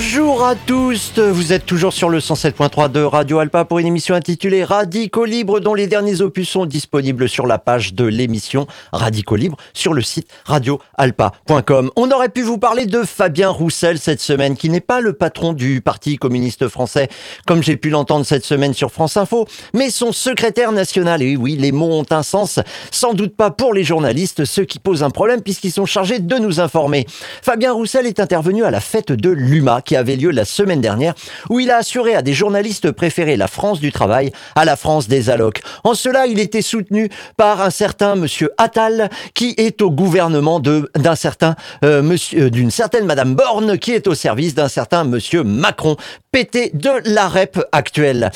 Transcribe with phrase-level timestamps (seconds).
[0.00, 4.14] Bonjour à tous, vous êtes toujours sur le 107.3 de Radio Alpa pour une émission
[4.14, 9.34] intitulée Radicaux Libre dont les derniers opus sont disponibles sur la page de l'émission Radicaux
[9.34, 11.90] Libre sur le site radioalpa.com.
[11.96, 15.52] On aurait pu vous parler de Fabien Roussel cette semaine qui n'est pas le patron
[15.52, 17.08] du Parti communiste français
[17.44, 21.22] comme j'ai pu l'entendre cette semaine sur France Info, mais son secrétaire national.
[21.22, 22.60] Et oui, les mots ont un sens,
[22.92, 26.36] sans doute pas pour les journalistes, ce qui pose un problème puisqu'ils sont chargés de
[26.36, 27.04] nous informer.
[27.42, 31.14] Fabien Roussel est intervenu à la fête de l'humain qui avait lieu la semaine dernière,
[31.48, 35.08] où il a assuré à des journalistes préférés la France du travail à la France
[35.08, 35.62] des allocs.
[35.82, 41.14] En cela, il était soutenu par un certain monsieur Attal, qui est au gouvernement d'un
[41.14, 45.96] certain euh, euh, d'une certaine madame Borne, qui est au service d'un certain monsieur Macron,
[46.32, 48.30] pété de la rep actuelle.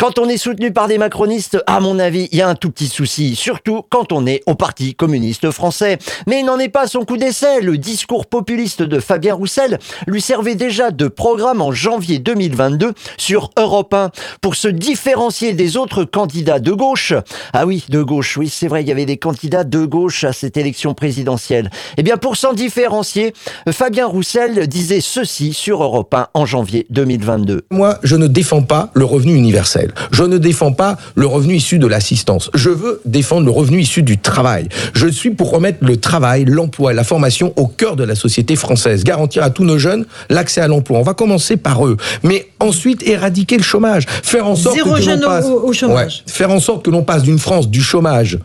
[0.00, 2.70] Quand on est soutenu par des macronistes, à mon avis, il y a un tout
[2.70, 5.98] petit souci, surtout quand on est au Parti communiste français.
[6.26, 7.60] Mais il n'en est pas son coup d'essai.
[7.60, 13.50] Le discours populiste de Fabien Roussel lui servait déjà de programme en janvier 2022 sur
[13.58, 17.12] Europe 1 pour se différencier des autres candidats de gauche.
[17.52, 20.32] Ah oui, de gauche, oui, c'est vrai, il y avait des candidats de gauche à
[20.32, 21.70] cette élection présidentielle.
[21.96, 23.34] Eh bien, pour s'en différencier,
[23.70, 27.62] Fabien Roussel disait ceci sur Europe 1 en janvier 2022.
[27.70, 29.92] Moi, je ne défends pas le revenu universel.
[30.12, 32.50] Je ne défends pas le revenu issu de l'assistance.
[32.54, 34.68] Je veux défendre le revenu issu du travail.
[34.94, 39.04] Je suis pour remettre le travail, l'emploi la formation au cœur de la société française.
[39.04, 40.73] Garantir à tous nos jeunes l'accès à l'emploi.
[40.90, 45.20] On va commencer par eux, mais ensuite éradiquer le chômage, faire en sorte que l'on
[45.20, 46.22] passe, au, chômage.
[46.26, 48.38] faire en sorte que l'on passe d'une France du chômage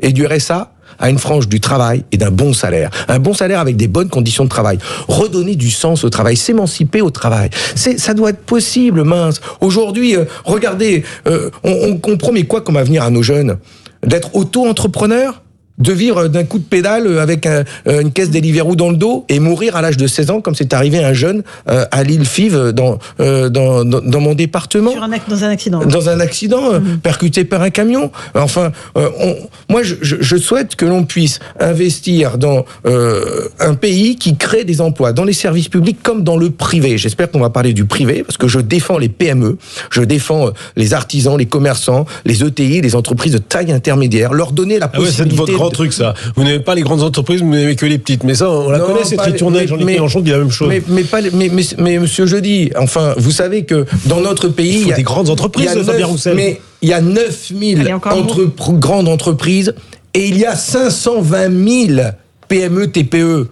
[0.00, 2.90] et du RSA à une frange du travail et d'un bon salaire.
[3.08, 4.78] Un bon salaire avec des bonnes conditions de travail.
[5.08, 7.50] Redonner du sens au travail, s'émanciper au travail.
[7.74, 9.40] C'est, ça doit être possible, mince.
[9.60, 13.58] Aujourd'hui, euh, regardez, euh, on, on promet quoi comme avenir à nos jeunes?
[14.04, 15.42] D'être auto-entrepreneur?
[15.78, 19.40] De vivre d'un coup de pédale avec euh, une caisse Deliveroo dans le dos et
[19.40, 22.24] mourir à l'âge de 16 ans, comme c'est arrivé à un jeune euh, à l'île
[22.24, 24.92] Five dans, euh, dans, dans, mon département.
[24.92, 25.84] Sur un, dans un accident.
[25.84, 26.98] Dans un accident, mhm.
[26.98, 28.10] percuté par un camion.
[28.34, 29.36] Enfin, on,
[29.68, 35.12] moi, je, je, souhaite que l'on puisse investir dans un pays qui crée des emplois,
[35.12, 36.98] dans les services publics comme dans le privé.
[36.98, 39.58] J'espère qu'on va parler du privé, parce que je défends les PME,
[39.90, 44.78] je défends les artisans, les commerçants, les ETI, les entreprises de taille intermédiaire, leur donner
[44.78, 45.52] la possibilité...
[45.58, 46.14] Ah ouais, truc, ça.
[46.34, 48.24] Vous n'aimez pas les grandes entreprises, vous n'aimez que les petites.
[48.24, 49.68] Mais ça, on la connaît, cette ritournelle.
[49.68, 50.68] Jean-Luc Mélenchon dit la même chose.
[50.68, 54.80] Mais, mais, pas, mais, mais, mais, monsieur Jeudi, enfin, vous savez que dans notre pays.
[54.82, 56.36] Il y a des grandes entreprises, Fabien Roussel.
[56.36, 59.74] Mais il y a 9000 entre, grandes entreprises
[60.14, 62.08] et il y a 520 000
[62.48, 63.48] PME, TPE.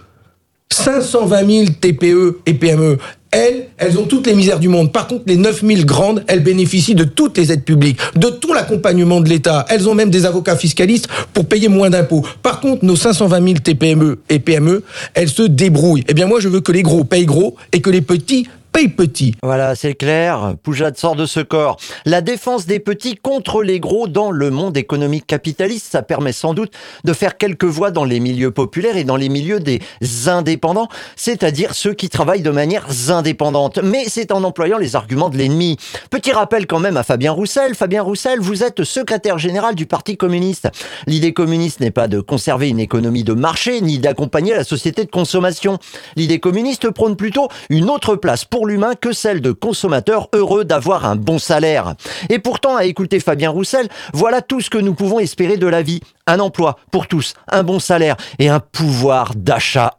[0.70, 2.98] 520 000 TPE et PME
[3.34, 4.93] elles, elles ont toutes les misères du monde.
[4.93, 9.21] Par contre, les 9000 grandes, elles bénéficient de toutes les aides publiques, de tout l'accompagnement
[9.21, 9.67] de l'État.
[9.69, 12.25] Elles ont même des avocats fiscalistes pour payer moins d'impôts.
[12.43, 14.84] Par contre, nos 520 000 TPME et PME,
[15.15, 16.05] elles se débrouillent.
[16.09, 18.89] Eh bien, moi, je veux que les gros payent gros et que les petits paye
[18.89, 19.37] petit.
[19.41, 20.57] Voilà, c'est clair.
[20.65, 21.77] Poujade sort de ce corps.
[22.05, 26.55] La défense des petits contre les gros dans le monde économique capitaliste, ça permet sans
[26.55, 26.73] doute
[27.05, 29.81] de faire quelques voix dans les milieux populaires et dans les milieux des
[30.27, 33.79] indépendants, c'est-à-dire ceux qui travaillent de manière indépendante.
[33.81, 35.77] Mais c'est en employant les arguments de l'ennemi.
[36.11, 37.77] Petit rappel quand même à Fabien Roussel.
[37.77, 40.69] Fabien Roussel, vous êtes secrétaire général du Parti communiste.
[41.06, 45.11] L'idée communiste n'est pas de conserver une économie de marché, ni d'accompagner la société de
[45.11, 45.79] consommation.
[46.17, 51.04] L'idée communiste prône plutôt une autre place pour l'humain que celle de consommateurs heureux d'avoir
[51.04, 51.94] un bon salaire.
[52.30, 55.82] Et pourtant, à écouter Fabien Roussel, voilà tout ce que nous pouvons espérer de la
[55.82, 56.00] vie.
[56.26, 59.98] Un emploi pour tous, un bon salaire et un pouvoir d'achat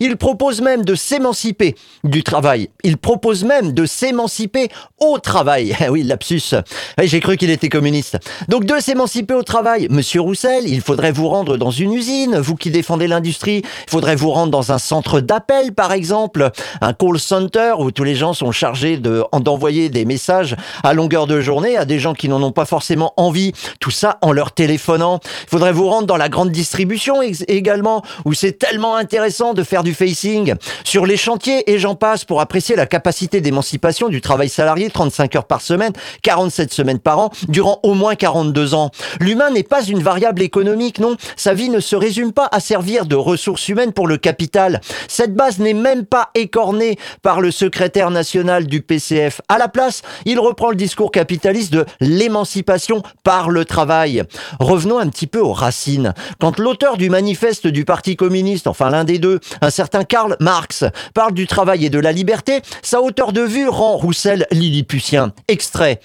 [0.00, 1.74] Il propose même de s'émanciper
[2.04, 2.68] du travail.
[2.84, 5.76] Il propose même de s'émanciper au travail.
[5.88, 6.54] Eh oui, lapsus.
[7.00, 8.18] J'ai cru qu'il était communiste.
[8.48, 9.86] Donc de s'émanciper au travail.
[9.90, 13.62] Monsieur Roussel, il faudrait vous rendre dans une usine, vous qui défendez l'industrie.
[13.86, 18.04] Il faudrait vous rendre dans un centre d'appel, par exemple, un call center où tous
[18.04, 22.12] les gens sont chargés de, d'envoyer des messages à longueur de journée à des gens
[22.12, 23.52] qui n'en ont pas forcément envie.
[23.80, 25.20] Tout ça en leur téléphonant.
[25.44, 29.82] Il faudrait vous rendre dans la grande distribution également, où c'est tellement intéressant de faire
[29.82, 30.54] du facing
[30.84, 35.36] sur les chantiers et j'en passe pour apprécier la capacité d'émancipation du travail salarié 35
[35.36, 35.92] heures par semaine,
[36.22, 38.90] 47 semaines par an, durant au moins 42 ans.
[39.20, 41.16] L'humain n'est pas une variable économique, non.
[41.36, 44.80] Sa vie ne se résume pas à servir de ressources humaines pour le capital.
[45.08, 49.40] Cette base n'est même pas écornée par le secrétaire national du PCF.
[49.48, 54.22] À la place, il reprend le discours capitaliste de l'émancipation par le travail.
[54.60, 56.14] Revenons un petit peu aux racines.
[56.40, 60.84] Quand l'auteur du manifeste du Parti communiste, enfin l'un des deux, un certain Karl Marx,
[61.14, 65.32] parle du travail et de la liberté, sa hauteur de vue rend Roussel lilliputien.
[65.48, 66.00] Extrait.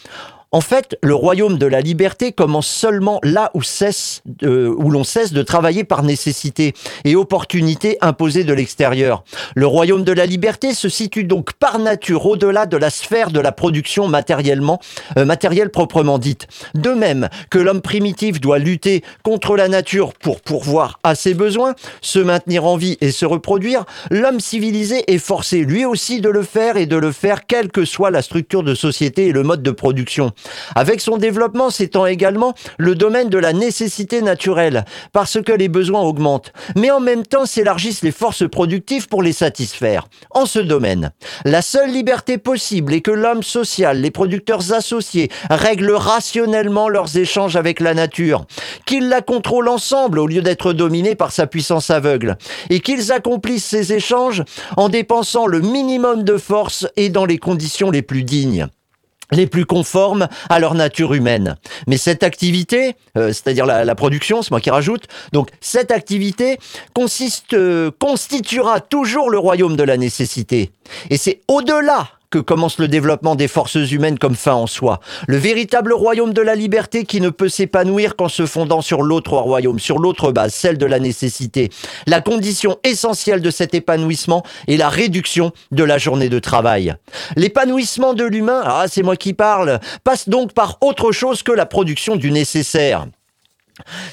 [0.54, 5.34] En fait, le royaume de la liberté commence seulement là où, cesse, où l'on cesse
[5.34, 9.24] de travailler par nécessité et opportunité imposée de l'extérieur.
[9.56, 13.40] Le royaume de la liberté se situe donc par nature au-delà de la sphère de
[13.40, 14.80] la production matériellement,
[15.18, 16.46] euh, matérielle proprement dite.
[16.76, 21.74] De même que l'homme primitif doit lutter contre la nature pour pourvoir à ses besoins,
[22.02, 26.44] se maintenir en vie et se reproduire, l'homme civilisé est forcé lui aussi de le
[26.44, 29.64] faire et de le faire quelle que soit la structure de société et le mode
[29.64, 30.32] de production.
[30.76, 36.02] Avec son développement s'étend également le domaine de la nécessité naturelle, parce que les besoins
[36.02, 40.08] augmentent, mais en même temps s'élargissent les forces productives pour les satisfaire.
[40.32, 41.12] En ce domaine,
[41.46, 47.56] la seule liberté possible est que l'homme social, les producteurs associés, règlent rationnellement leurs échanges
[47.56, 48.46] avec la nature,
[48.86, 52.38] qu'ils la contrôlent ensemble au lieu d'être dominés par sa puissance aveugle,
[52.70, 54.44] et qu'ils accomplissent ces échanges
[54.78, 58.68] en dépensant le minimum de force et dans les conditions les plus dignes
[59.32, 61.56] les plus conformes à leur nature humaine.
[61.88, 66.58] Mais cette activité, euh, c'est-à-dire la, production, c'est moi qui rajoute, donc cette activité
[66.94, 70.72] consiste, euh, constituera toujours le royaume de la nécessité.
[71.10, 75.00] Et c'est au-delà que commence le développement des forces humaines comme fin en soi.
[75.28, 79.38] Le véritable royaume de la liberté qui ne peut s'épanouir qu'en se fondant sur l'autre
[79.38, 81.70] royaume, sur l'autre base, celle de la nécessité.
[82.08, 86.96] La condition essentielle de cet épanouissement est la réduction de la journée de travail.
[87.36, 91.68] L'épanouissement de l'humain, ah c'est moi qui parle, passe donc par autre chose que la
[91.68, 93.06] production du nécessaire.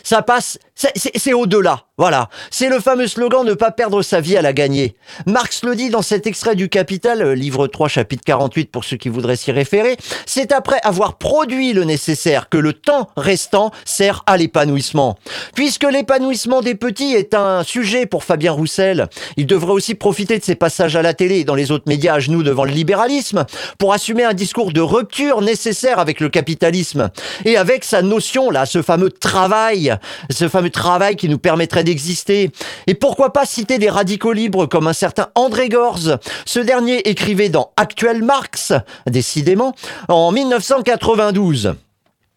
[0.03, 1.85] Ça passe, c'est au-delà.
[2.01, 4.97] Voilà, c'est le fameux slogan ne pas perdre sa vie à la gagner.
[5.27, 8.97] Marx le dit dans cet extrait du Capital, euh, livre 3, chapitre 48 pour ceux
[8.97, 9.99] qui voudraient s'y référer.
[10.25, 15.19] C'est après avoir produit le nécessaire que le temps restant sert à l'épanouissement.
[15.55, 20.43] Puisque l'épanouissement des petits est un sujet pour Fabien Roussel, il devrait aussi profiter de
[20.43, 23.45] ses passages à la télé et dans les autres médias à genoux devant le libéralisme
[23.77, 27.11] pour assumer un discours de rupture nécessaire avec le capitalisme
[27.45, 29.95] et avec sa notion là, ce fameux travail,
[30.31, 32.53] ce fameux travail qui nous permettrait d'exister.
[32.87, 36.19] Et pourquoi pas citer des radicaux libres comme un certain André Gorz.
[36.47, 38.73] Ce dernier écrivait dans Actuel Marx,
[39.07, 39.75] décidément,
[40.09, 41.75] en 1992.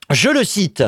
[0.09, 0.83] Je le cite.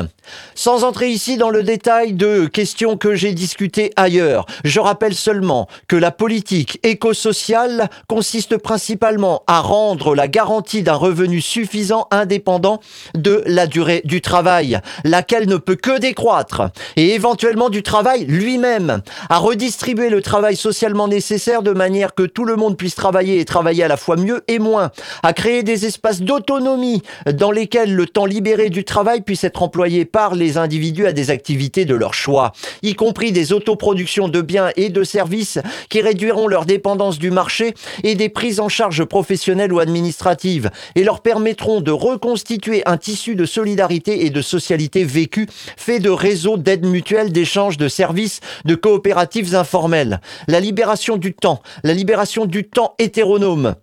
[0.54, 5.68] Sans entrer ici dans le détail de questions que j'ai discutées ailleurs, je rappelle seulement
[5.88, 12.80] que la politique éco-sociale consiste principalement à rendre la garantie d'un revenu suffisant indépendant
[13.14, 16.62] de la durée du travail, laquelle ne peut que décroître,
[16.96, 22.44] et éventuellement du travail lui-même, à redistribuer le travail socialement nécessaire de manière que tout
[22.44, 24.90] le monde puisse travailler et travailler à la fois mieux et moins,
[25.22, 27.02] à créer des espaces d'autonomie
[27.32, 31.28] dans lesquels le temps libéré du travail puisse être employé par les individus à des
[31.28, 32.52] activités de leur choix,
[32.82, 35.58] y compris des autoproductions de biens et de services
[35.90, 41.04] qui réduiront leur dépendance du marché et des prises en charge professionnelles ou administratives et
[41.04, 46.56] leur permettront de reconstituer un tissu de solidarité et de socialité vécue fait de réseaux
[46.56, 50.22] d'aide mutuelle, d'échanges de services, de coopératives informelles.
[50.48, 53.74] La libération du temps, la libération du temps hétéronome,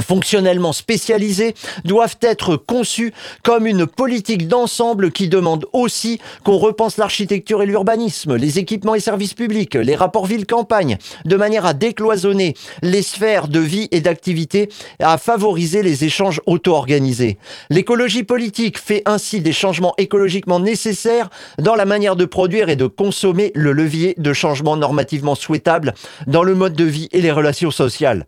[0.00, 1.54] fonctionnellement spécialisés
[1.84, 3.12] doivent être conçus
[3.42, 9.00] comme une politique d'ensemble qui demande aussi qu'on repense l'architecture et l'urbanisme, les équipements et
[9.00, 14.68] services publics, les rapports ville-campagne, de manière à décloisonner les sphères de vie et d'activité
[15.00, 17.38] et à favoriser les échanges auto-organisés.
[17.70, 22.86] L'écologie politique fait ainsi des changements écologiquement nécessaires dans la manière de produire et de
[22.86, 25.94] consommer le levier de changement normativement souhaitable
[26.26, 28.26] dans le mode de vie et les relations sociales.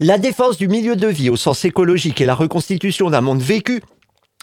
[0.00, 3.82] La défense du milieu de vie au sens écologique et la reconstitution d'un monde vécu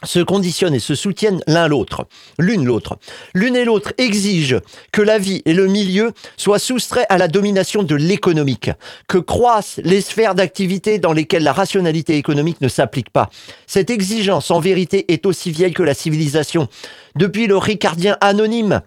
[0.03, 2.07] se conditionnent et se soutiennent l'un l'autre,
[2.37, 2.97] l'une l'autre.
[3.33, 4.59] L'une et l'autre exigent
[4.91, 8.69] que la vie et le milieu soient soustraits à la domination de l'économique,
[9.07, 13.29] que croissent les sphères d'activité dans lesquelles la rationalité économique ne s'applique pas.
[13.65, 16.67] Cette exigence, en vérité, est aussi vieille que la civilisation.
[17.15, 18.81] Depuis le Ricardien anonyme,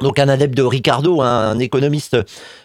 [0.00, 2.16] donc un adepte de Ricardo, un économiste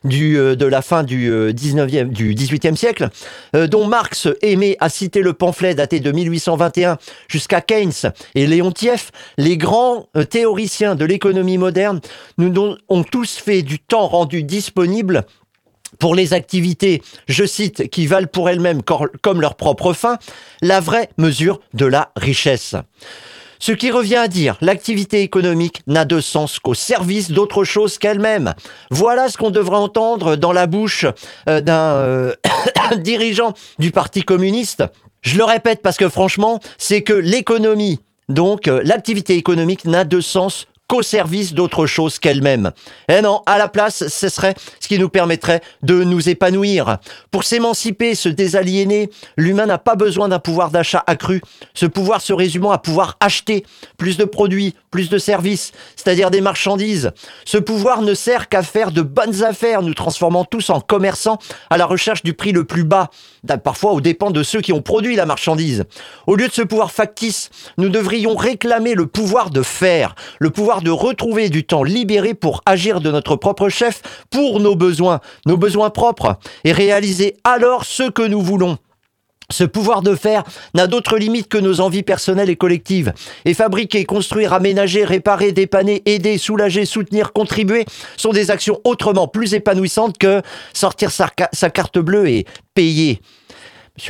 [0.03, 3.09] du, euh, de la fin du 19e, euh, du 18e siècle,
[3.55, 6.97] euh, dont Marx aimait à citer le pamphlet daté de 1821
[7.27, 11.99] jusqu'à Keynes et Léontieff, les grands théoriciens de l'économie moderne
[12.37, 15.25] nous ont tous fait du temps rendu disponible
[15.99, 18.81] pour les activités, je cite, qui valent pour elles-mêmes
[19.21, 20.17] comme leur propre fin,
[20.61, 22.75] la vraie mesure de la richesse.
[23.65, 28.55] Ce qui revient à dire, l'activité économique n'a de sens qu'au service d'autre chose qu'elle-même.
[28.91, 31.05] Voilà ce qu'on devrait entendre dans la bouche
[31.47, 32.33] euh, d'un euh,
[32.97, 34.83] dirigeant du Parti communiste.
[35.21, 40.19] Je le répète parce que franchement, c'est que l'économie, donc euh, l'activité économique n'a de
[40.19, 42.71] sens qu'au service d'autre chose qu'elle-même.
[43.09, 46.97] Eh non, à la place, ce serait ce qui nous permettrait de nous épanouir.
[47.31, 51.41] Pour s'émanciper, se désaliéner, l'humain n'a pas besoin d'un pouvoir d'achat accru.
[51.73, 53.65] Ce pouvoir se résumant à pouvoir acheter
[53.97, 57.13] plus de produits, plus de services, c'est-à-dire des marchandises.
[57.45, 61.39] Ce pouvoir ne sert qu'à faire de bonnes affaires, nous transformant tous en commerçants
[61.71, 63.09] à la recherche du prix le plus bas,
[63.63, 65.85] parfois aux dépens de ceux qui ont produit la marchandise.
[66.27, 70.83] Au lieu de ce pouvoir factice, nous devrions réclamer le pouvoir de faire, le pouvoir
[70.83, 75.57] de retrouver du temps libéré pour agir de notre propre chef pour nos besoins, nos
[75.57, 78.77] besoins propres, et réaliser alors ce que nous voulons.
[79.53, 80.43] Ce pouvoir de faire
[80.73, 83.13] n'a d'autre limite que nos envies personnelles et collectives.
[83.45, 87.85] Et fabriquer, construire, aménager, réparer, dépanner, aider, soulager, soutenir, contribuer
[88.17, 90.41] sont des actions autrement plus épanouissantes que
[90.73, 93.21] sortir sa, sa carte bleue et payer.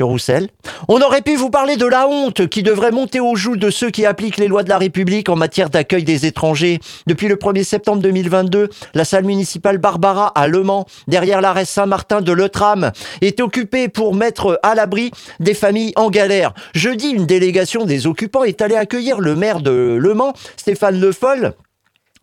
[0.00, 0.48] Roussel.
[0.88, 3.90] On aurait pu vous parler de la honte qui devrait monter aux joues de ceux
[3.90, 6.80] qui appliquent les lois de la République en matière d'accueil des étrangers.
[7.06, 12.22] Depuis le 1er septembre 2022, la salle municipale Barbara à Le Mans, derrière l'arrêt Saint-Martin
[12.22, 16.54] de Leutram, est occupée pour mettre à l'abri des familles en galère.
[16.74, 21.12] Jeudi, une délégation des occupants est allée accueillir le maire de Le Mans, Stéphane Le
[21.12, 21.52] Foll,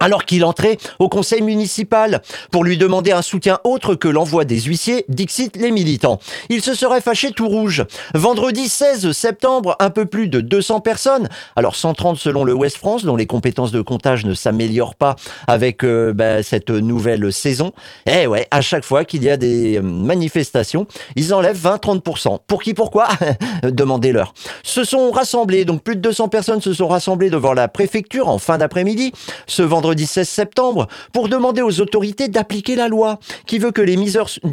[0.01, 4.60] alors qu'il entrait au conseil municipal pour lui demander un soutien autre que l'envoi des
[4.60, 6.20] huissiers, dixit les militants.
[6.50, 7.86] Il se serait fâché tout rouge.
[8.13, 13.05] Vendredi 16 septembre, un peu plus de 200 personnes, alors 130 selon le West France,
[13.05, 15.15] dont les compétences de comptage ne s'améliorent pas
[15.48, 17.72] avec euh, bah, cette nouvelle saison.
[18.08, 22.39] Eh ouais, à chaque fois qu'il y a des euh, manifestations, ils enlèvent 20-30%.
[22.48, 23.10] Pour qui, pourquoi
[23.63, 24.34] Demandez-leur.
[24.63, 28.39] Se sont rassemblés, donc plus de 200 personnes se sont rassemblées devant la préfecture en
[28.39, 29.12] fin d'après-midi,
[29.46, 33.98] ce vendredi 16 septembre pour demander aux autorités d'appliquer la loi qui veut que les,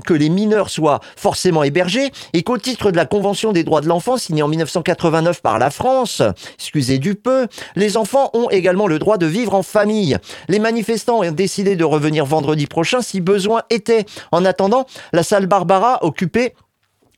[0.05, 3.89] que les mineurs soient forcément hébergés et qu'au titre de la Convention des droits de
[3.89, 6.23] l'enfant signée en 1989 par la France,
[6.59, 10.17] excusez du peu, les enfants ont également le droit de vivre en famille.
[10.49, 14.05] Les manifestants ont décidé de revenir vendredi prochain si besoin était.
[14.33, 16.55] En attendant, la salle Barbara occupée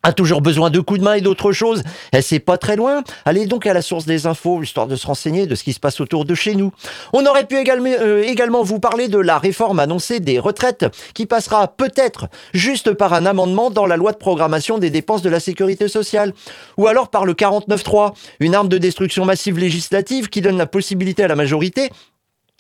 [0.02, 1.83] a toujours besoin de coups de main et d'autres choses.
[2.12, 3.02] Elle c'est pas très loin.
[3.25, 5.80] Allez donc à la source des infos, histoire de se renseigner de ce qui se
[5.80, 6.73] passe autour de chez nous.
[7.12, 11.26] On aurait pu également, euh, également vous parler de la réforme annoncée des retraites, qui
[11.26, 15.40] passera peut-être juste par un amendement dans la loi de programmation des dépenses de la
[15.40, 16.33] sécurité sociale.
[16.78, 21.25] Ou alors par le 49.3, une arme de destruction massive législative qui donne la possibilité
[21.25, 21.90] à la majorité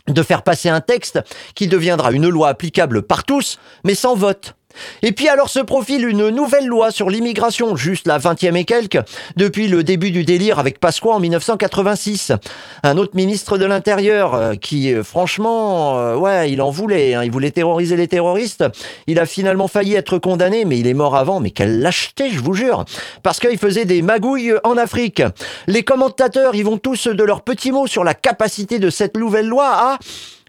[0.08, 1.20] de faire passer un texte
[1.54, 4.54] qui deviendra une loi applicable par tous, mais sans vote.
[5.02, 9.00] Et puis alors se profile une nouvelle loi sur l'immigration, juste la 20e et quelques,
[9.36, 12.32] depuis le début du délire avec Pasqua en 1986.
[12.82, 17.24] Un autre ministre de l'Intérieur euh, qui, euh, franchement, euh, ouais, il en voulait, hein,
[17.24, 18.64] il voulait terroriser les terroristes.
[19.06, 21.40] Il a finalement failli être condamné, mais il est mort avant.
[21.40, 22.84] Mais quelle lâcheté, je vous jure
[23.22, 25.22] Parce qu'il faisait des magouilles en Afrique.
[25.66, 29.48] Les commentateurs, ils vont tous de leurs petits mots sur la capacité de cette nouvelle
[29.48, 29.98] loi à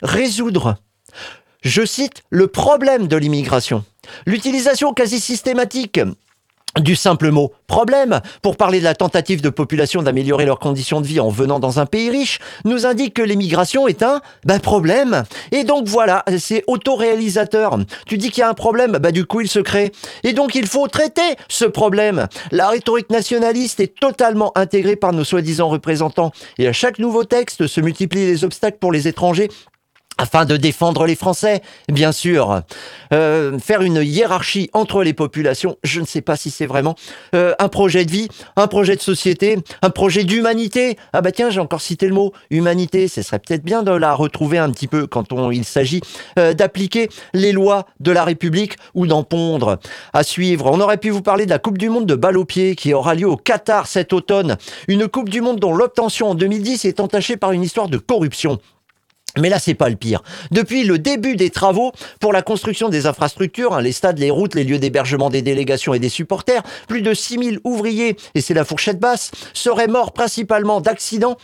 [0.01, 0.75] résoudre
[1.61, 3.83] je cite, le problème de l'immigration.
[4.25, 5.99] L'utilisation quasi systématique
[6.79, 11.07] du simple mot problème pour parler de la tentative de population d'améliorer leurs conditions de
[11.07, 15.23] vie en venant dans un pays riche nous indique que l'immigration est un bah, problème.
[15.51, 17.77] Et donc voilà, c'est autoréalisateur.
[18.05, 19.91] Tu dis qu'il y a un problème, bah du coup il se crée.
[20.23, 22.27] Et donc il faut traiter ce problème.
[22.51, 26.31] La rhétorique nationaliste est totalement intégrée par nos soi-disant représentants.
[26.57, 29.49] Et à chaque nouveau texte se multiplient les obstacles pour les étrangers
[30.21, 32.61] afin de défendre les Français, bien sûr.
[33.11, 36.95] Euh, faire une hiérarchie entre les populations, je ne sais pas si c'est vraiment
[37.33, 40.95] euh, un projet de vie, un projet de société, un projet d'humanité.
[41.11, 44.13] Ah bah tiens, j'ai encore cité le mot humanité, ce serait peut-être bien de la
[44.13, 46.01] retrouver un petit peu quand on, il s'agit
[46.37, 49.79] euh, d'appliquer les lois de la République ou d'en pondre.
[50.13, 52.45] À suivre, on aurait pu vous parler de la Coupe du Monde de balle au
[52.45, 54.57] pied qui aura lieu au Qatar cet automne.
[54.87, 58.59] Une Coupe du Monde dont l'obtention en 2010 est entachée par une histoire de corruption.
[59.37, 60.23] Mais là, c'est pas le pire.
[60.51, 64.55] Depuis le début des travaux pour la construction des infrastructures, hein, les stades, les routes,
[64.55, 68.65] les lieux d'hébergement des délégations et des supporters, plus de 6000 ouvriers, et c'est la
[68.65, 71.37] fourchette basse, seraient morts principalement d'accidents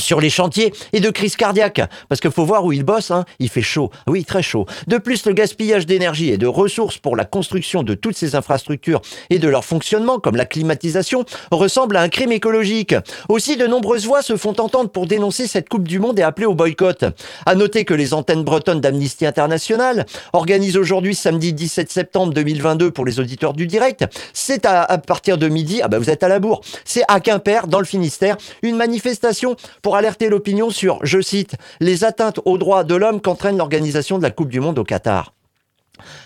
[0.00, 1.80] sur les chantiers et de crise cardiaque.
[2.08, 3.24] Parce qu'il faut voir où il bosse, hein.
[3.38, 3.90] il fait chaud.
[4.06, 4.66] Oui, très chaud.
[4.86, 9.00] De plus, le gaspillage d'énergie et de ressources pour la construction de toutes ces infrastructures
[9.30, 12.94] et de leur fonctionnement, comme la climatisation, ressemble à un crime écologique.
[13.28, 16.46] Aussi, de nombreuses voix se font entendre pour dénoncer cette Coupe du Monde et appeler
[16.46, 17.04] au boycott.
[17.44, 23.04] À noter que les antennes bretonnes d'Amnesty International organisent aujourd'hui, samedi 17 septembre 2022, pour
[23.04, 26.38] les auditeurs du direct, c'est à, partir de midi, ah bah vous êtes à la
[26.38, 31.54] bourre, c'est à Quimper, dans le Finistère, une manifestation pour alerter l'opinion sur, je cite,
[31.78, 35.35] les atteintes aux droits de l'homme qu'entraîne l'organisation de la Coupe du Monde au Qatar.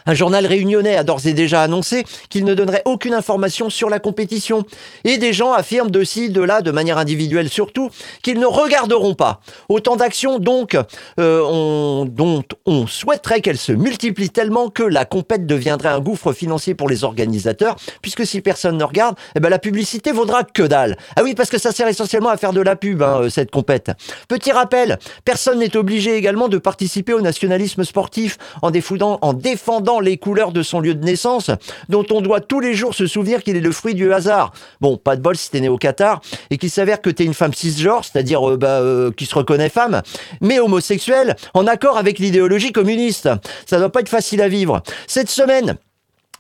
[0.07, 3.99] Un journal réunionnais a d'ores et déjà annoncé qu'il ne donnerait aucune information sur la
[3.99, 4.65] compétition.
[5.05, 7.91] Et des gens affirment de ci, de là, de manière individuelle surtout,
[8.23, 9.41] qu'ils ne regarderont pas.
[9.69, 10.77] Autant d'actions donc
[11.19, 16.75] euh, dont on souhaiterait qu'elles se multiplient tellement que la compète deviendrait un gouffre financier
[16.75, 20.97] pour les organisateurs, puisque si personne ne regarde, eh ben la publicité vaudra que dalle.
[21.17, 23.51] Ah oui, parce que ça sert essentiellement à faire de la pub, hein, euh, cette
[23.51, 23.91] compète.
[24.29, 29.60] Petit rappel, personne n'est obligé également de participer au nationalisme sportif en défendant, en défendant
[29.61, 31.51] défendant les couleurs de son lieu de naissance,
[31.91, 34.53] dont on doit tous les jours se souvenir qu'il est le fruit du hasard.
[34.81, 37.35] Bon, pas de bol si t'es né au Qatar, et qu'il s'avère que t'es une
[37.35, 40.01] femme cisgenre, c'est-à-dire euh, bah, euh, qui se reconnaît femme,
[40.41, 43.29] mais homosexuelle, en accord avec l'idéologie communiste.
[43.67, 44.83] Ça doit pas être facile à vivre.
[45.07, 45.77] Cette semaine,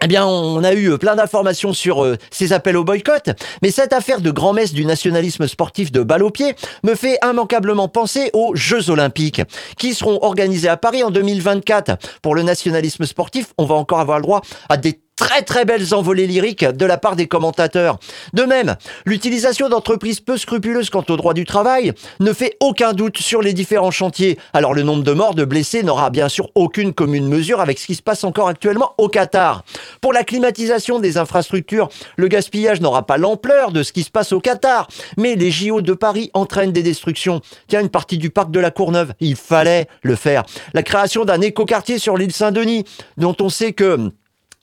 [0.03, 3.31] eh bien, on a eu euh, plein d'informations sur euh, ces appels au boycott,
[3.63, 7.89] mais cette affaire de grand-messe du nationalisme sportif de balle au pied me fait immanquablement
[7.89, 9.43] penser aux Jeux Olympiques,
[9.77, 11.99] qui seront organisés à Paris en 2024.
[12.23, 16.27] Pour le nationalisme sportif, on va encore avoir droit à des très très belles envolées
[16.27, 17.99] lyriques de la part des commentateurs.
[18.33, 23.19] De même, l'utilisation d'entreprises peu scrupuleuses quant au droit du travail ne fait aucun doute
[23.19, 24.39] sur les différents chantiers.
[24.55, 27.87] Alors le nombre de morts, de blessés n'aura bien sûr aucune commune mesure avec ce
[27.87, 29.63] qui se passe encore actuellement au Qatar.
[30.01, 34.33] Pour la climatisation des infrastructures, le gaspillage n'aura pas l'ampleur de ce qui se passe
[34.33, 37.43] au Qatar, mais les JO de Paris entraînent des destructions.
[37.69, 40.45] Tiens, une partie du parc de la Courneuve, il fallait le faire.
[40.73, 42.85] La création d'un écoquartier sur l'île Saint-Denis,
[43.19, 44.11] dont on sait que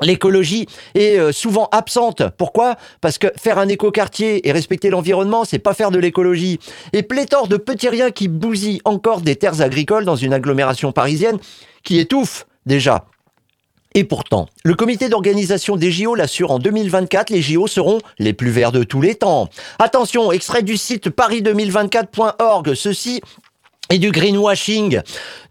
[0.02, 2.24] L'écologie est euh, souvent absente.
[2.38, 2.76] Pourquoi?
[3.02, 6.60] Parce que faire un écoquartier et respecter l'environnement, c'est pas faire de l'écologie.
[6.94, 11.40] Et pléthore de petits riens qui bousillent encore des terres agricoles dans une agglomération parisienne
[11.84, 13.06] qui étouffe déjà.
[13.96, 18.52] Et pourtant, le comité d'organisation des JO l'assure en 2024, les JO seront les plus
[18.52, 19.50] verts de tous les temps.
[19.80, 23.22] Attention, extrait du site paris2024.org, ceci
[23.90, 25.02] et du greenwashing.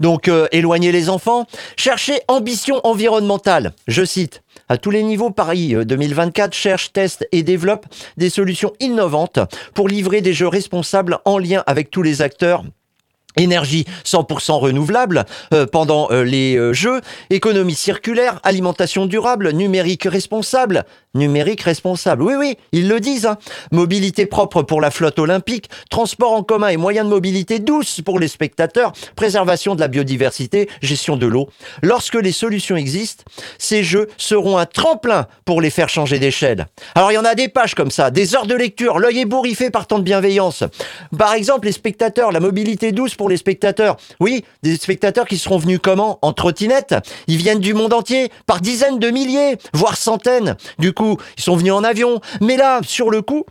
[0.01, 3.73] Donc euh, éloigner les enfants, chercher ambition environnementale.
[3.87, 8.73] Je cite à tous les niveaux, Paris 2024 euh, cherche, teste et développe des solutions
[8.81, 9.39] innovantes
[9.75, 12.65] pour livrer des jeux responsables en lien avec tous les acteurs
[13.37, 17.01] énergie 100% renouvelable euh, pendant euh, les Jeux,
[17.31, 20.85] économie circulaire, alimentation durable, numérique responsable,
[21.17, 22.23] numérique responsable.
[22.23, 23.27] Oui, oui, ils le disent.
[23.27, 23.39] Hein.
[23.73, 28.19] Mobilité propre pour la flotte olympique, transport en commun et moyens de mobilité douce pour
[28.19, 31.49] les spectateurs, préservation de la biodiversité, gestion de l'eau.
[31.83, 33.25] Lorsque les solutions existent,
[33.59, 36.67] ces Jeux seront un tremplin pour les faire changer d'échelle.
[36.95, 39.71] Alors il y en a des pages comme ça, des heures de lecture, l'œil ébouriffé
[39.71, 40.65] par tant de bienveillance.
[41.17, 43.97] Par exemple, les spectateurs, la mobilité douce pour les spectateurs.
[44.21, 46.19] Oui, des spectateurs qui seront venus comment?
[46.23, 46.95] En trottinette?
[47.29, 50.57] Ils viennent du monde entier, par dizaines de milliers, voire centaines.
[50.79, 51.06] Du coup,
[51.37, 52.21] ils sont venus en avion.
[52.41, 53.45] Mais là, sur le coup,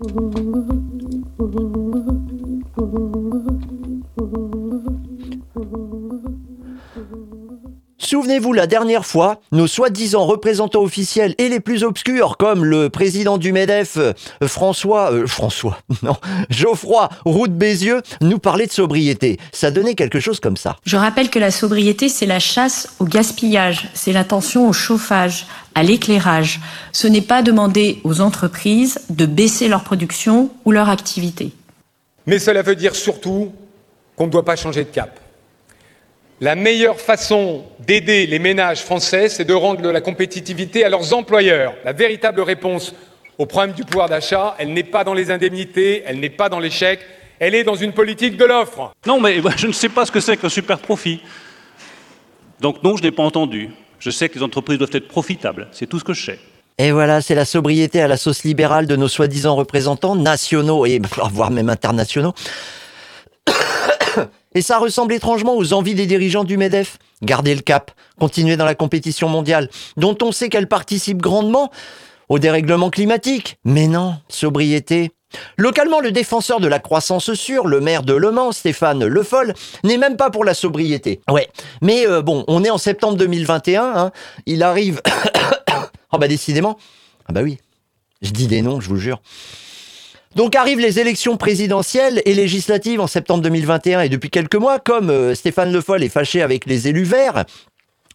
[8.11, 13.39] Souvenez-vous, la dernière fois, nos soi-disant représentants officiels et les plus obscurs, comme le président
[13.39, 14.13] du MEDEF, euh,
[14.49, 16.17] François, euh, François, non,
[16.49, 19.39] Geoffroy Roux Bézieux, nous parlaient de sobriété.
[19.53, 20.77] Ça donnait quelque chose comme ça.
[20.85, 25.47] Je rappelle que la sobriété, c'est la chasse au gaspillage, c'est l'attention au chauffage,
[25.77, 26.59] à l'éclairage.
[26.91, 31.53] Ce n'est pas demander aux entreprises de baisser leur production ou leur activité.
[32.27, 33.53] Mais cela veut dire surtout
[34.17, 35.21] qu'on ne doit pas changer de cap.
[36.43, 41.13] La meilleure façon d'aider les ménages français, c'est de rendre de la compétitivité à leurs
[41.13, 41.75] employeurs.
[41.85, 42.95] La véritable réponse
[43.37, 46.59] au problème du pouvoir d'achat, elle n'est pas dans les indemnités, elle n'est pas dans
[46.59, 47.01] les chèques,
[47.41, 48.95] elle est dans une politique de l'offre.
[49.07, 51.21] Non, mais je ne sais pas ce que c'est qu'un super profit.
[52.61, 53.69] Donc non, je n'ai pas entendu.
[53.99, 56.39] Je sais que les entreprises doivent être profitables, c'est tout ce que je sais.
[56.79, 61.03] Et voilà, c'est la sobriété à la sauce libérale de nos soi-disant représentants nationaux et
[61.33, 62.33] voire même internationaux.
[64.55, 66.99] Et ça ressemble étrangement aux envies des dirigeants du MEDEF.
[67.23, 71.71] Garder le cap, continuer dans la compétition mondiale, dont on sait qu'elle participe grandement
[72.29, 73.59] au dérèglement climatique.
[73.65, 75.13] Mais non, sobriété,
[75.57, 79.55] Localement, le défenseur de la croissance sûre, le maire de Le Mans, Stéphane Le Foll,
[79.85, 81.21] n'est même pas pour la sobriété.
[81.31, 81.49] Ouais,
[81.83, 84.13] mais euh, bon, on est en septembre 2021, hein.
[84.47, 85.01] il arrive...
[86.13, 86.79] oh bah décidément,
[87.27, 87.59] ah bah oui,
[88.23, 89.21] je dis des noms, je vous jure.
[90.37, 95.11] Donc arrivent les élections présidentielles et législatives en septembre 2021 et depuis quelques mois, comme
[95.11, 97.45] euh, Stéphane Le Foll est fâché avec les élus verts,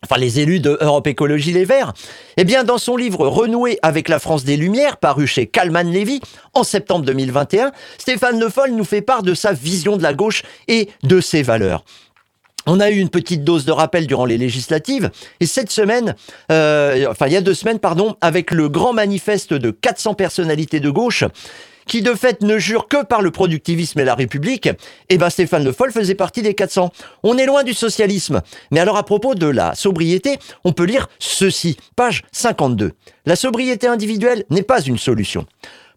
[0.02, 1.92] enfin les élus de Europe Écologie Les Verts,
[2.38, 6.22] eh bien dans son livre Renouer avec la France des Lumières, paru chez Kalman Levy
[6.54, 10.44] en septembre 2021, Stéphane Le Foll nous fait part de sa vision de la gauche
[10.70, 11.84] et de ses valeurs.
[12.66, 16.16] On a eu une petite dose de rappel durant les législatives et cette semaine,
[16.50, 20.80] euh, enfin il y a deux semaines pardon, avec le grand manifeste de 400 personnalités
[20.80, 21.26] de gauche,
[21.88, 24.70] qui de fait ne jure que par le productivisme et la République,
[25.10, 26.92] eh ben Stéphane Le Foll faisait partie des 400.
[27.24, 28.42] On est loin du socialisme.
[28.72, 32.94] Mais alors à propos de la sobriété, on peut lire ceci, page 52.
[33.26, 35.46] La sobriété individuelle n'est pas une solution.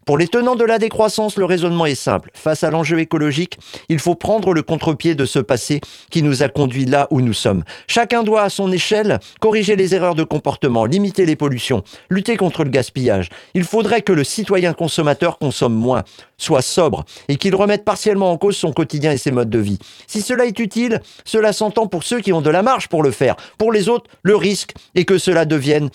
[0.09, 2.31] Pour les tenants de la décroissance, le raisonnement est simple.
[2.33, 6.49] Face à l'enjeu écologique, il faut prendre le contre-pied de ce passé qui nous a
[6.49, 7.63] conduits là où nous sommes.
[7.85, 12.63] Chacun doit, à son échelle, corriger les erreurs de comportement, limiter les pollutions, lutter contre
[12.63, 13.29] le gaspillage.
[13.53, 16.03] Il faudrait que le citoyen consommateur consomme moins,
[16.39, 19.77] soit sobre, et qu'il remette partiellement en cause son quotidien et ses modes de vie.
[20.07, 23.11] Si cela est utile, cela s'entend pour ceux qui ont de la marge pour le
[23.11, 23.35] faire.
[23.59, 25.91] Pour les autres, le risque est que cela devienne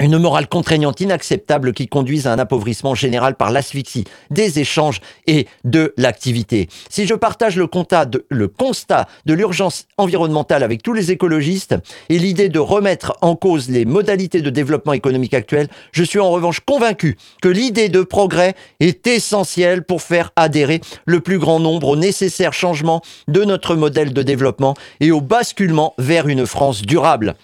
[0.00, 5.46] une morale contraignante inacceptable qui conduise à un appauvrissement général par l'asphyxie des échanges et
[5.64, 6.68] de l'activité.
[6.88, 8.06] Si je partage le, constat
[9.26, 11.76] de l'urgence environnementale avec tous les écologistes
[12.08, 16.30] et l'idée de remettre en cause les modalités de développement économique actuelles, je suis en
[16.30, 21.88] revanche convaincu que l'idée de progrès est essentielle pour faire adhérer le plus grand nombre
[21.88, 27.36] au nécessaire changement de notre modèle de développement et au basculement vers une France durable.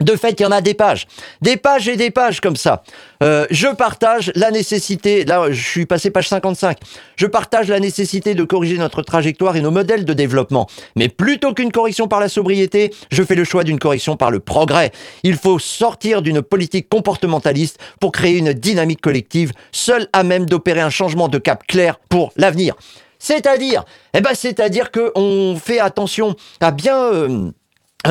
[0.00, 1.06] De fait, il y en a des pages,
[1.40, 2.82] des pages et des pages comme ça.
[3.22, 6.76] Euh, je partage la nécessité, là je suis passé page 55,
[7.16, 10.66] je partage la nécessité de corriger notre trajectoire et nos modèles de développement.
[10.96, 14.40] Mais plutôt qu'une correction par la sobriété, je fais le choix d'une correction par le
[14.40, 14.92] progrès.
[15.22, 20.80] Il faut sortir d'une politique comportementaliste pour créer une dynamique collective, seule à même d'opérer
[20.80, 22.74] un changement de cap clair pour l'avenir.
[23.18, 26.96] C'est-à-dire, eh ben, c'est-à-dire qu'on fait attention à bien...
[26.96, 27.50] Euh,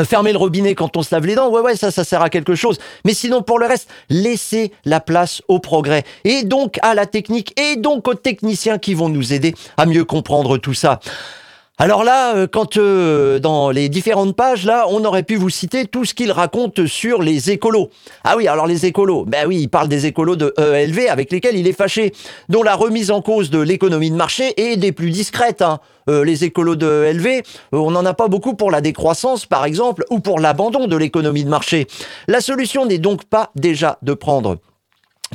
[0.04, 2.30] fermer le robinet quand on se lave les dents, ouais, ouais, ça, ça sert à
[2.30, 2.78] quelque chose.
[3.06, 6.04] Mais sinon, pour le reste, laissez la place au progrès.
[6.24, 10.06] Et donc à la technique, et donc aux techniciens qui vont nous aider à mieux
[10.06, 11.00] comprendre tout ça.
[11.78, 15.86] Alors là, euh, quand euh, dans les différentes pages, là, on aurait pu vous citer
[15.86, 17.90] tout ce qu'il raconte sur les écolos.
[18.24, 21.58] Ah oui, alors les écolos, ben oui, il parle des écolos de ELV avec lesquels
[21.58, 22.14] il est fâché,
[22.48, 25.62] dont la remise en cause de l'économie de marché est des plus discrètes.
[25.62, 25.80] Hein.
[26.10, 27.42] Euh, les écolos de ELV,
[27.74, 31.44] on n'en a pas beaucoup pour la décroissance, par exemple, ou pour l'abandon de l'économie
[31.44, 31.88] de marché.
[32.30, 34.60] La solution n'est donc pas déjà de prendre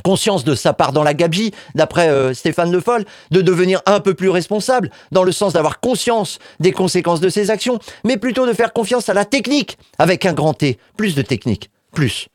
[0.02, 4.00] conscience de sa part dans la gabegie, d'après euh, Stéphane Le Foll, de devenir un
[4.00, 8.46] peu plus responsable, dans le sens d'avoir conscience des conséquences de ses actions, mais plutôt
[8.46, 12.28] de faire confiance à la technique, avec un grand T, plus de technique, plus.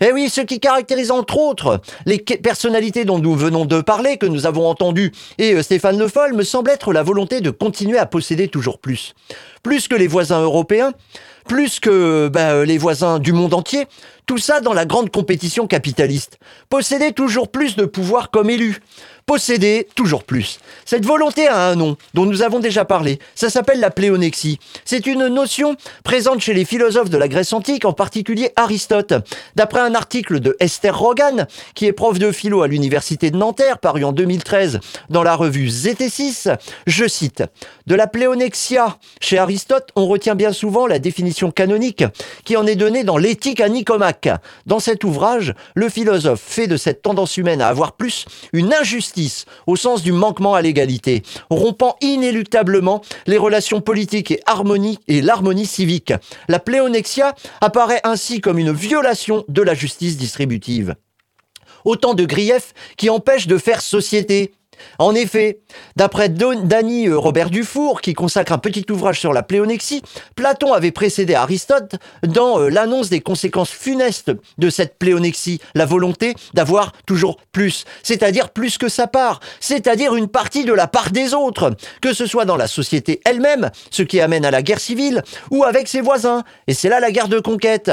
[0.00, 4.26] Eh oui, ce qui caractérise entre autres les personnalités dont nous venons de parler, que
[4.26, 7.98] nous avons entendues, et euh, Stéphane Le Foll, me semble être la volonté de continuer
[7.98, 9.14] à posséder toujours plus.
[9.62, 10.92] Plus que les voisins européens,
[11.48, 13.86] plus que ben, euh, les voisins du monde entier,
[14.26, 16.38] tout ça dans la grande compétition capitaliste.
[16.70, 18.80] Posséder toujours plus de pouvoir comme élu.
[19.26, 20.58] Posséder toujours plus.
[20.84, 23.18] Cette volonté a un nom, dont nous avons déjà parlé.
[23.34, 24.58] Ça s'appelle la pléonexie.
[24.84, 29.14] C'est une notion présente chez les philosophes de la Grèce antique, en particulier Aristote.
[29.56, 33.78] D'après un article de Esther Rogan, qui est prof de philo à l'université de Nanterre,
[33.78, 37.42] paru en 2013 dans la revue ZT6, je cite,
[37.86, 42.04] De la pléonexia, chez Aristote, on retient bien souvent la définition canonique
[42.44, 44.28] qui en est donnée dans l'éthique à Nicomaque.
[44.66, 49.13] Dans cet ouvrage, le philosophe fait de cette tendance humaine à avoir plus une injustice
[49.66, 54.40] au sens du manquement à l'égalité, rompant inéluctablement les relations politiques et,
[55.08, 56.12] et l'harmonie civique.
[56.48, 60.94] La pléonexia apparaît ainsi comme une violation de la justice distributive.
[61.84, 64.54] Autant de griefs qui empêchent de faire société,
[64.98, 65.60] en effet,
[65.96, 70.02] d'après Danny euh, Robert Dufour, qui consacre un petit ouvrage sur la pléonexie,
[70.36, 76.34] Platon avait précédé Aristote dans euh, l'annonce des conséquences funestes de cette pléonexie, la volonté
[76.54, 81.34] d'avoir toujours plus, c'est-à-dire plus que sa part, c'est-à-dire une partie de la part des
[81.34, 85.22] autres, que ce soit dans la société elle-même, ce qui amène à la guerre civile,
[85.50, 87.90] ou avec ses voisins, et c'est là la guerre de conquête.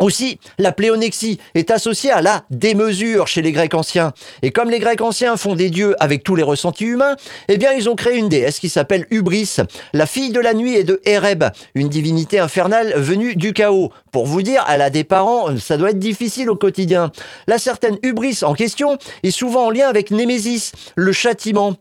[0.00, 4.12] Aussi, la pléonexie est associée à la démesure chez les Grecs anciens.
[4.40, 7.16] Et comme les Grecs anciens font des dieux avec tous les ressentis humains,
[7.48, 9.56] eh bien ils ont créé une déesse qui s'appelle Hubris,
[9.92, 13.92] la fille de la nuit et de Ereb, une divinité infernale venue du chaos.
[14.10, 17.12] Pour vous dire, elle a des parents, ça doit être difficile au quotidien.
[17.46, 21.76] La certaine Hubris en question est souvent en lien avec Némésis, le châtiment.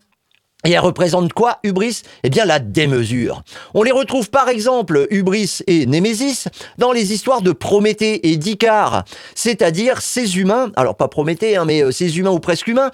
[0.66, 2.02] Et elle représente quoi, Hubris?
[2.24, 3.44] Eh bien, la démesure.
[3.74, 9.06] On les retrouve par exemple, Hubris et Némésis, dans les histoires de Prométhée et d'Icare,
[9.36, 12.92] c'est-à-dire ces humains, alors pas Prométhée, hein, mais euh, ces humains ou presque humains,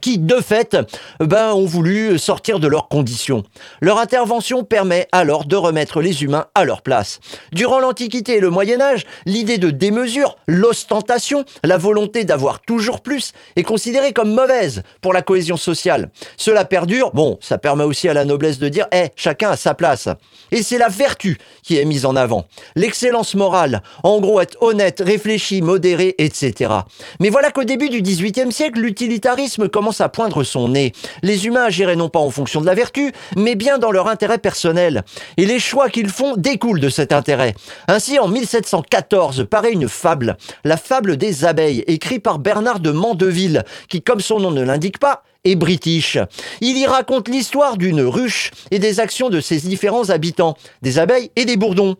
[0.00, 0.78] qui, de fait,
[1.20, 3.44] ben, ont voulu sortir de leurs conditions.
[3.82, 7.20] Leur intervention permet alors de remettre les humains à leur place.
[7.52, 13.32] Durant l'Antiquité et le Moyen Âge, l'idée de démesure, l'ostentation, la volonté d'avoir toujours plus,
[13.56, 16.10] est considérée comme mauvaise pour la cohésion sociale.
[16.38, 19.74] Cela perdure, bon, ça permet aussi à la noblesse de dire, eh, chacun a sa
[19.74, 20.08] place.
[20.50, 22.46] Et c'est la vertu qui est mise en avant.
[22.74, 26.72] L'excellence morale, en gros, être honnête, réfléchi, modéré, etc.
[27.20, 30.92] Mais voilà qu'au début du XVIIIe siècle, l'utilitarisme commence à poindre son nez.
[31.22, 34.38] Les humains agiraient non pas en fonction de la vertu, mais bien dans leur intérêt
[34.38, 35.02] personnel.
[35.36, 37.56] Et les choix qu'ils font découlent de cet intérêt.
[37.88, 43.64] Ainsi, en 1714, paraît une fable, la fable des abeilles, écrite par Bernard de Mandeville,
[43.88, 46.18] qui, comme son nom ne l'indique pas, est british.
[46.60, 51.32] Il y raconte l'histoire d'une ruche et des actions de ses différents habitants, des abeilles
[51.34, 51.96] et des bourdons.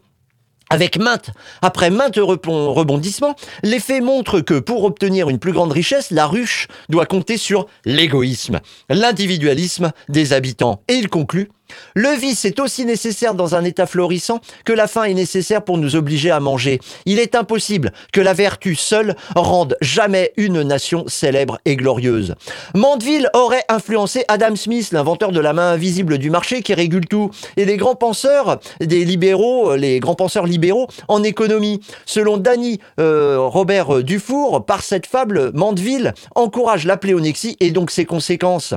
[0.75, 1.31] Avec maintes,
[1.63, 7.07] après maintes rebondissements, l'effet montre que pour obtenir une plus grande richesse, la ruche doit
[7.07, 8.59] compter sur l'égoïsme,
[8.89, 10.83] l'individualisme des habitants.
[10.89, 11.49] Et il conclut
[11.94, 15.79] le vice est aussi nécessaire dans un état florissant que la faim est nécessaire pour
[15.79, 16.81] nous obliger à manger.
[17.07, 22.35] Il est impossible que la vertu seule rende jamais une nation célèbre et glorieuse.
[22.74, 27.31] Mandeville aurait influencé Adam Smith, l'inventeur de la main invisible du marché qui régule tout,
[27.57, 31.81] et les grands penseurs des libéraux, les grands penseurs libéraux en économie.
[32.07, 38.05] Selon Danny euh, Robert Dufour, par cette fable, Mandeville encourage la pléonexie et donc ses
[38.05, 38.74] conséquences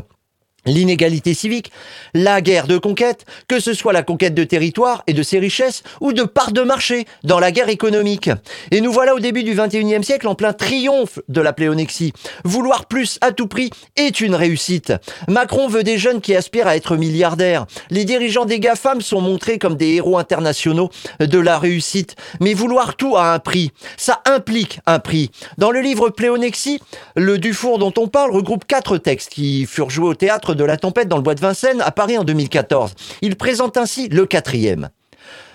[0.68, 1.72] l'inégalité civique,
[2.14, 5.84] la guerre de conquête, que ce soit la conquête de territoire et de ses richesses
[6.02, 8.30] ou de parts de marché dans la guerre économique.
[8.72, 12.14] Et nous voilà au début du 21e siècle en plein triomphe de la pléonexie.
[12.44, 14.94] Vouloir plus à tout prix est une réussite.
[15.28, 17.66] Macron veut des jeunes qui aspirent à être milliardaires.
[17.90, 22.16] Les dirigeants des GAFAM sont montrés comme des héros internationaux de la réussite.
[22.40, 25.32] Mais vouloir tout à un prix, ça implique un prix.
[25.58, 26.80] Dans le livre Pléonexie,
[27.16, 30.78] le Dufour dont on parle regroupe quatre textes qui furent joués au théâtre de la
[30.78, 32.94] tempête dans le bois de Vincennes Paris en 2014.
[33.22, 34.90] Il présente ainsi le quatrième.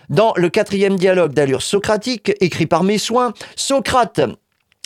[0.09, 4.21] Dans le quatrième dialogue d'allure socratique, écrit par mes soins, Socrate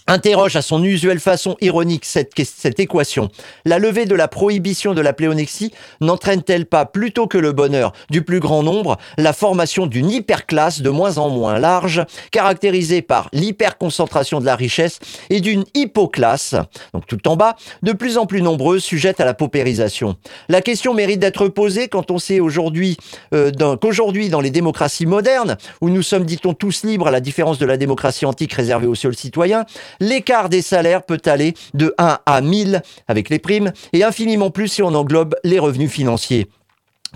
[0.07, 3.29] interroge à son usuelle façon ironique cette, cette équation.
[3.65, 8.23] La levée de la prohibition de la pléonexie n'entraîne-t-elle pas plutôt que le bonheur du
[8.23, 14.41] plus grand nombre la formation d'une hyperclasse de moins en moins large, caractérisée par l'hyperconcentration
[14.41, 14.99] de la richesse
[15.31, 16.55] et d'une hypoclasse,
[16.93, 20.17] donc tout en bas, de plus en plus nombreuse, sujette à la paupérisation?
[20.49, 22.97] La question mérite d'être posée quand on sait aujourd'hui
[23.35, 27.59] euh, qu'aujourd'hui dans les démocraties modernes, où nous sommes dit-on tous libres à la différence
[27.59, 29.65] de la démocratie antique réservée aux seuls citoyens,
[30.01, 34.69] l'écart des salaires peut aller de 1 à 1000 avec les primes et infiniment plus
[34.69, 36.49] si on englobe les revenus financiers.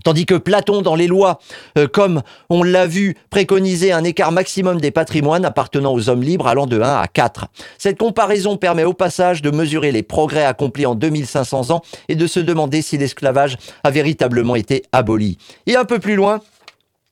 [0.05, 1.41] Tandis que Platon, dans les lois,
[1.77, 6.47] euh, comme on l'a vu, préconisait un écart maximum des patrimoines appartenant aux hommes libres
[6.47, 7.47] allant de 1 à 4.
[7.77, 12.27] Cette comparaison permet au passage de mesurer les progrès accomplis en 2500 ans et de
[12.27, 15.39] se demander si l'esclavage a véritablement été aboli.
[15.67, 16.41] Et un peu plus loin,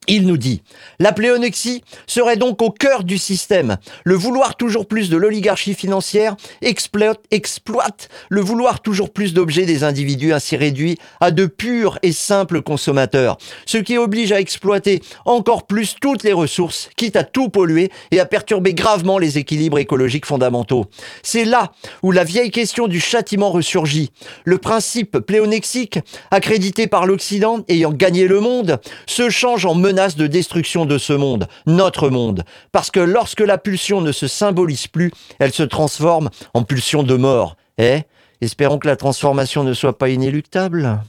[0.08, 0.62] il nous dit,
[0.98, 3.76] la pléonexie serait donc au cœur du système.
[4.04, 9.84] Le vouloir toujours plus de l'oligarchie financière exploite, exploite le vouloir toujours plus d'objets des
[9.84, 15.66] individus ainsi réduits à de purs et simples consommateurs, ce qui oblige à exploiter encore
[15.66, 20.26] plus toutes les ressources, quitte à tout polluer et à perturber gravement les équilibres écologiques
[20.26, 20.86] fondamentaux.
[21.22, 24.10] C'est là où la vieille question du châtiment ressurgit.
[24.44, 25.98] Le principe pléonexique,
[26.30, 31.12] accrédité par l'Occident ayant gagné le monde, se change en menace de destruction de ce
[31.12, 32.44] monde, notre monde.
[32.70, 37.16] Parce que lorsque la pulsion ne se symbolise plus, elle se transforme en pulsion de
[37.16, 37.56] mort.
[37.78, 38.02] Eh
[38.40, 41.00] Espérons que la transformation ne soit pas inéluctable.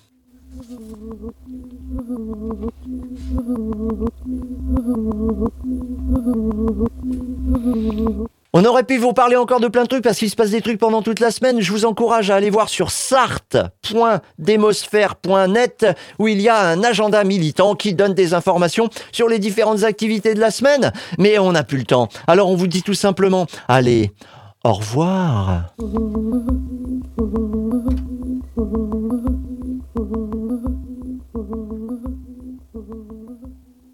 [8.51, 10.61] On aurait pu vous parler encore de plein de trucs parce qu'il se passe des
[10.61, 11.61] trucs pendant toute la semaine.
[11.61, 15.85] Je vous encourage à aller voir sur sart.demosphère.net
[16.17, 20.33] où il y a un agenda militant qui donne des informations sur les différentes activités
[20.33, 20.91] de la semaine.
[21.19, 22.09] Mais on n'a plus le temps.
[22.25, 24.13] Alors on vous dit tout simplement, allez,
[24.63, 25.65] au revoir.